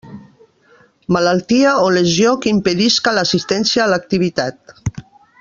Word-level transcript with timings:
Malaltia 1.15 1.73
o 1.81 1.83
lesió 1.97 2.33
que 2.45 2.55
impedisca 2.55 3.15
l'assistència 3.19 3.85
a 3.85 3.87
l'activitat. 3.93 4.77